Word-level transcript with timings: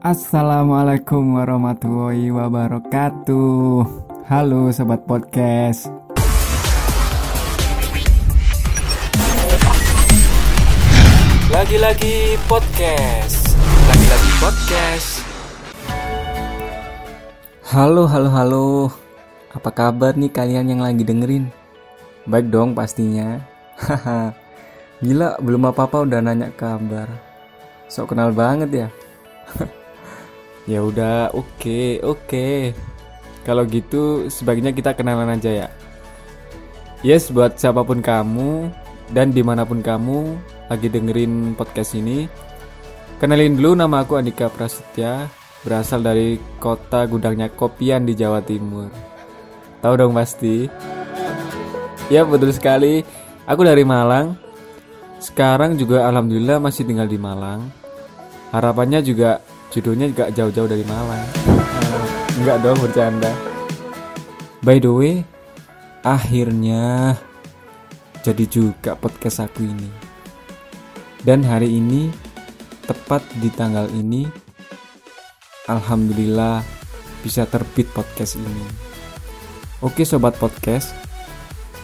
Assalamualaikum 0.00 1.36
warahmatullahi 1.36 2.32
wabarakatuh. 2.32 3.84
Halo 4.32 4.72
sobat 4.72 5.04
podcast. 5.04 5.92
Lagi-lagi 11.52 12.40
podcast. 12.48 13.52
Lagi-lagi 13.92 14.30
podcast. 14.40 15.10
Halo, 17.68 18.08
halo, 18.08 18.28
halo. 18.32 18.68
Apa 19.52 19.68
kabar 19.68 20.16
nih 20.16 20.32
kalian 20.32 20.72
yang 20.72 20.80
lagi 20.80 21.04
dengerin? 21.04 21.52
Baik 22.24 22.48
dong 22.48 22.72
pastinya. 22.72 23.36
Haha. 23.76 24.32
Gila, 25.04 25.36
belum 25.44 25.68
apa-apa 25.68 26.08
udah 26.08 26.24
nanya 26.24 26.48
kabar. 26.56 27.04
Sok 27.92 28.16
kenal 28.16 28.32
banget 28.32 28.72
ya. 28.72 28.88
ya 30.64 30.84
udah, 30.84 31.32
oke, 31.32 31.46
okay, 31.56 31.88
oke. 32.00 32.26
Okay. 32.26 32.56
Kalau 33.40 33.64
gitu 33.64 34.28
sebaiknya 34.28 34.76
kita 34.76 34.92
kenalan 34.92 35.32
aja 35.32 35.66
ya. 35.66 35.68
Yes, 37.00 37.32
buat 37.32 37.56
siapa 37.56 37.80
pun 37.80 38.04
kamu 38.04 38.68
dan 39.16 39.32
di 39.32 39.40
mana 39.40 39.64
pun 39.64 39.80
kamu 39.80 40.36
lagi 40.68 40.92
dengerin 40.92 41.56
podcast 41.56 41.96
ini, 41.96 42.28
kenalin 43.18 43.56
dulu 43.56 43.74
nama 43.74 44.04
aku 44.04 44.20
Andika 44.20 44.52
Prasetya, 44.52 45.26
berasal 45.64 46.04
dari 46.04 46.38
kota 46.60 47.08
gudangnya 47.08 47.48
Kopian 47.50 48.06
di 48.06 48.14
Jawa 48.14 48.44
Timur. 48.44 48.92
Tahu 49.80 49.94
dong 49.96 50.12
pasti? 50.14 50.68
Ya 52.12 52.22
betul 52.22 52.52
sekali, 52.52 53.02
aku 53.48 53.64
dari 53.64 53.82
Malang. 53.82 54.36
Sekarang 55.18 55.74
juga 55.80 56.04
alhamdulillah 56.06 56.60
masih 56.60 56.84
tinggal 56.84 57.08
di 57.08 57.16
Malang. 57.16 57.66
Harapannya 58.52 59.00
juga 59.02 59.42
judulnya 59.70 60.10
juga 60.10 60.26
jauh-jauh 60.34 60.66
dari 60.66 60.84
Malang. 60.84 61.26
Enggak 62.42 62.58
dong 62.62 62.78
bercanda. 62.82 63.30
By 64.60 64.82
the 64.82 64.90
way, 64.90 65.14
akhirnya 66.02 67.14
jadi 68.20 68.44
juga 68.50 68.98
podcast 68.98 69.40
aku 69.46 69.64
ini. 69.64 69.88
Dan 71.22 71.46
hari 71.46 71.78
ini 71.78 72.10
tepat 72.84 73.22
di 73.38 73.48
tanggal 73.52 73.86
ini 73.94 74.26
alhamdulillah 75.70 76.66
bisa 77.22 77.46
terbit 77.46 77.86
podcast 77.94 78.40
ini. 78.40 78.64
Oke 79.80 80.04
sobat 80.04 80.36
podcast, 80.36 80.92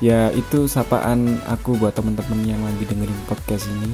ya 0.00 0.32
itu 0.32 0.64
sapaan 0.68 1.40
aku 1.48 1.76
buat 1.76 1.92
teman-teman 1.92 2.40
yang 2.46 2.62
lagi 2.64 2.88
dengerin 2.88 3.20
podcast 3.28 3.68
ini. 3.68 3.92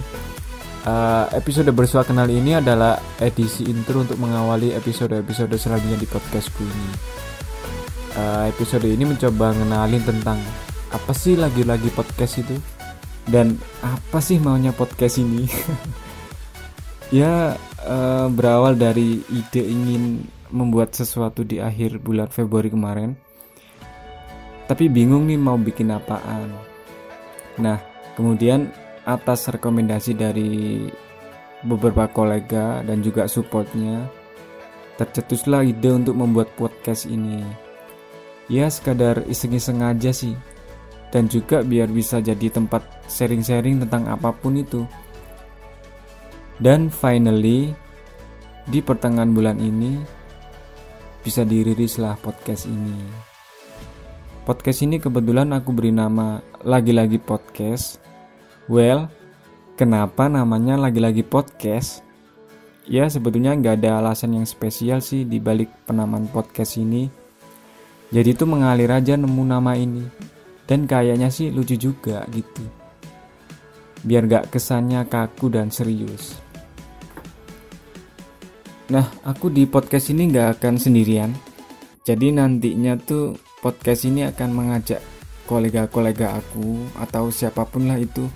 Uh, 0.86 1.26
episode 1.34 1.66
bersua 1.74 2.06
kenal 2.06 2.30
ini 2.30 2.54
adalah 2.54 3.02
edisi 3.18 3.66
intro 3.66 4.06
untuk 4.06 4.14
mengawali 4.22 4.70
episode-episode 4.78 5.58
selanjutnya 5.58 5.98
di 5.98 6.06
podcastku 6.06 6.62
ini. 6.62 6.88
Uh, 8.14 8.46
episode 8.46 8.86
ini 8.86 9.02
mencoba 9.02 9.58
ngenalin 9.58 10.02
tentang 10.06 10.38
apa 10.94 11.12
sih 11.12 11.34
lagi-lagi 11.34 11.90
podcast 11.90 12.46
itu? 12.46 12.54
Dan 13.26 13.58
apa 13.82 14.22
sih 14.22 14.38
maunya 14.38 14.70
podcast 14.70 15.18
ini? 15.18 15.44
Ya 17.08 17.56
uh, 17.88 18.28
berawal 18.28 18.76
dari 18.76 19.24
ide 19.32 19.64
ingin 19.64 20.28
membuat 20.52 20.92
sesuatu 20.92 21.40
di 21.40 21.56
akhir 21.56 22.04
bulan 22.04 22.28
Februari 22.28 22.68
kemarin. 22.68 23.16
Tapi 24.68 24.92
bingung 24.92 25.24
nih 25.24 25.40
mau 25.40 25.56
bikin 25.56 25.88
apaan. 25.88 26.52
Nah 27.56 27.80
kemudian 28.12 28.68
atas 29.08 29.48
rekomendasi 29.48 30.12
dari 30.12 30.84
beberapa 31.64 32.04
kolega 32.12 32.84
dan 32.84 33.00
juga 33.00 33.24
supportnya 33.24 34.04
tercetuslah 35.00 35.64
ide 35.64 35.88
untuk 35.88 36.14
membuat 36.14 36.52
podcast 36.60 37.08
ini 37.08 37.40
ya 38.52 38.68
sekadar 38.68 39.24
iseng-iseng 39.24 39.80
aja 39.80 40.12
sih 40.12 40.36
dan 41.08 41.28
juga 41.28 41.64
biar 41.64 41.88
bisa 41.88 42.20
jadi 42.20 42.52
tempat 42.52 42.84
sharing-sharing 43.08 43.80
tentang 43.84 44.08
apa 44.08 44.32
pun 44.32 44.60
itu. 44.60 44.84
Dan 46.58 46.91
finally 46.92 47.72
di 48.68 48.78
pertengahan 48.82 49.30
bulan 49.30 49.56
ini 49.62 49.97
bisa 51.22 51.47
dirilislah 51.47 52.18
podcast 52.20 52.66
ini. 52.68 52.98
Podcast 54.44 54.80
ini 54.84 54.97
kebetulan 54.97 55.52
aku 55.54 55.70
beri 55.76 55.92
nama 55.92 56.41
lagi-lagi 56.64 57.20
podcast. 57.20 58.00
Well, 58.68 59.08
kenapa 59.80 60.28
namanya 60.28 60.76
lagi-lagi 60.76 61.24
podcast? 61.24 62.04
Ya 62.84 63.08
sebetulnya 63.08 63.56
nggak 63.56 63.80
ada 63.80 64.04
alasan 64.04 64.36
yang 64.36 64.44
spesial 64.44 65.00
sih 65.00 65.24
di 65.24 65.40
balik 65.40 65.88
penamaan 65.88 66.28
podcast 66.28 66.76
ini. 66.76 67.08
Jadi 68.12 68.36
itu 68.36 68.44
mengalir 68.44 68.92
aja 68.92 69.16
nemu 69.16 69.40
nama 69.40 69.72
ini. 69.72 70.04
Dan 70.68 70.84
kayaknya 70.84 71.32
sih 71.32 71.48
lucu 71.48 71.80
juga 71.80 72.28
gitu. 72.28 72.60
Biar 74.04 74.28
gak 74.28 74.52
kesannya 74.52 75.00
kaku 75.08 75.48
dan 75.48 75.72
serius. 75.72 76.36
Nah 78.92 79.08
aku 79.24 79.48
di 79.48 79.64
podcast 79.64 80.12
ini 80.12 80.28
gak 80.28 80.60
akan 80.60 80.76
sendirian. 80.76 81.32
Jadi 82.04 82.36
nantinya 82.36 83.00
tuh 83.00 83.32
podcast 83.64 84.04
ini 84.04 84.28
akan 84.28 84.52
mengajak 84.52 85.00
kolega-kolega 85.48 86.36
aku 86.36 86.84
atau 87.00 87.32
siapa 87.32 87.64
pun 87.64 87.88
lah 87.88 87.96
itu 87.96 88.28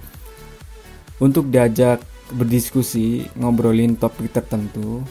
untuk 1.21 1.53
diajak 1.53 2.01
berdiskusi 2.33 3.29
ngobrolin 3.37 3.99
topik 4.01 4.33
tertentu 4.33 5.05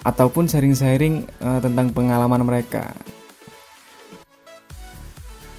ataupun 0.00 0.48
sharing-sharing 0.48 1.28
uh, 1.44 1.60
tentang 1.60 1.92
pengalaman 1.92 2.40
mereka. 2.40 2.96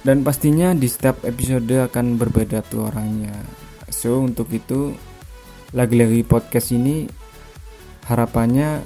Dan 0.02 0.26
pastinya 0.26 0.74
di 0.74 0.90
setiap 0.90 1.22
episode 1.22 1.70
akan 1.70 2.18
berbeda 2.18 2.66
tuh 2.66 2.90
orangnya. 2.90 3.38
So 3.86 4.18
untuk 4.18 4.50
itu 4.50 4.98
lagi-lagi 5.70 6.26
podcast 6.26 6.74
ini 6.74 7.06
harapannya 8.10 8.82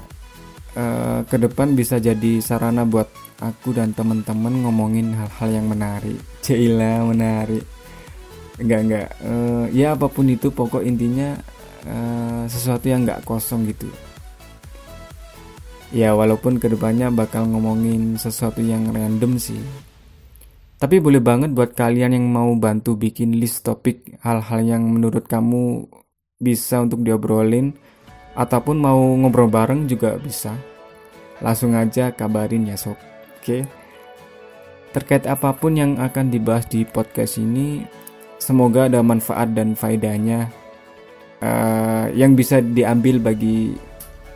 uh, 0.77 1.25
ke 1.25 1.41
depan 1.41 1.73
bisa 1.73 1.97
jadi 1.97 2.45
sarana 2.45 2.85
buat 2.85 3.09
aku 3.41 3.73
dan 3.73 3.97
teman-teman 3.97 4.69
ngomongin 4.69 5.17
hal-hal 5.17 5.57
yang 5.57 5.67
menarik. 5.73 6.21
Cila 6.45 7.01
menarik 7.09 7.65
enggak 8.57 8.81
enggak 8.87 9.09
uh, 9.25 9.65
ya 9.71 9.95
apa 9.95 10.07
pun 10.09 10.27
itu 10.29 10.49
pokok 10.53 10.83
intinya 10.85 11.37
uh, 11.89 12.45
sesuatu 12.49 12.89
yang 12.89 13.05
enggak 13.05 13.23
kosong 13.25 13.69
gitu 13.69 13.89
ya 15.95 16.13
walaupun 16.13 16.59
ke 16.59 16.67
depannya 16.67 17.13
bakal 17.15 17.47
ngomongin 17.47 18.19
sesuatu 18.19 18.59
yang 18.61 18.91
random 18.91 19.39
sih 19.39 19.61
tapi 20.77 21.01
boleh 21.01 21.25
banget 21.25 21.57
buat 21.57 21.73
kalian 21.73 22.13
yang 22.13 22.27
mau 22.29 22.53
bantu 22.61 23.01
bikin 23.01 23.41
list 23.41 23.65
topik 23.65 24.21
hal-hal 24.21 24.61
yang 24.61 24.85
menurut 24.85 25.25
kamu 25.25 25.89
bisa 26.37 26.85
untuk 26.85 27.01
diobrolin 27.01 27.73
ataupun 28.37 28.77
mau 28.77 29.01
ngobrol 29.01 29.49
bareng 29.49 29.89
juga 29.89 30.21
bisa. 30.21 30.53
Langsung 31.41 31.73
aja 31.73 32.13
kabarin 32.13 32.69
ya 32.69 32.77
sob. 32.77 33.01
Oke. 33.41 33.65
Terkait 34.93 35.25
apa 35.25 35.53
pun 35.57 35.77
yang 35.77 35.97
akan 36.01 36.33
dibahas 36.33 36.69
di 36.69 36.85
podcast 36.85 37.41
ini, 37.41 37.85
semoga 38.39 38.87
ada 38.87 39.01
manfaat 39.01 39.53
dan 39.53 39.73
faedahnya 39.75 40.49
uh, 41.41 42.07
yang 42.13 42.37
bisa 42.39 42.61
diambil 42.61 43.21
bagi 43.21 43.77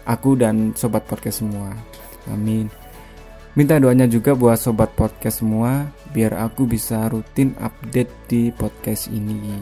aku 0.05 0.37
dan 0.37 0.75
sobat 0.75 1.05
podcast 1.07 1.45
semua. 1.45 1.73
Amin. 2.29 2.69
Minta 3.59 3.83
doanya 3.83 4.07
juga 4.07 4.39
buat 4.39 4.57
sobat 4.63 4.95
podcast 4.95 5.43
semua 5.43 5.91
biar 6.15 6.39
aku 6.39 6.71
bisa 6.71 7.11
rutin 7.11 7.55
update 7.59 8.13
di 8.31 8.55
podcast 8.55 9.11
ini. 9.11 9.59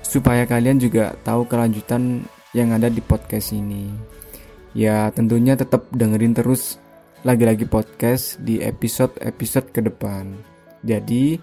Supaya 0.00 0.48
kalian 0.48 0.80
juga 0.80 1.12
tahu 1.24 1.44
kelanjutan 1.48 2.24
yang 2.56 2.72
ada 2.72 2.88
di 2.88 3.00
podcast 3.00 3.52
ini. 3.52 3.92
Ya, 4.72 5.12
tentunya 5.12 5.52
tetap 5.52 5.88
dengerin 5.92 6.32
terus 6.32 6.80
lagi-lagi 7.28 7.68
podcast 7.68 8.40
di 8.40 8.60
episode-episode 8.64 9.68
ke 9.68 9.80
depan. 9.84 10.32
Jadi, 10.80 11.36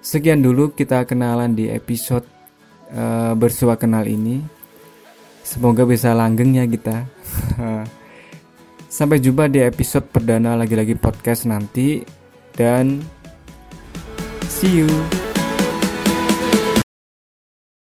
sekian 0.00 0.40
dulu 0.40 0.72
kita 0.72 1.04
kenalan 1.04 1.52
di 1.52 1.68
episode 1.68 2.24
uh, 2.92 3.32
bersua 3.36 3.76
kenal 3.76 4.04
ini. 4.04 4.40
Semoga 5.44 5.84
bisa 5.88 6.12
langgeng 6.12 6.56
ya 6.56 6.64
kita. 6.68 7.04
Sampai 8.90 9.22
jumpa 9.22 9.46
di 9.46 9.62
episode 9.62 10.10
perdana 10.10 10.58
lagi-lagi 10.58 10.98
podcast 10.98 11.46
nanti 11.46 12.02
dan 12.58 12.98
see 14.50 14.82
you. 14.82 15.19